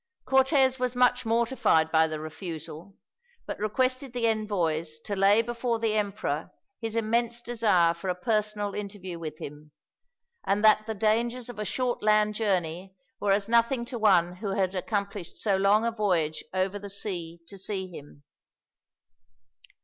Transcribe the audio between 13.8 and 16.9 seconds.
to one who had accomplished so long a voyage over the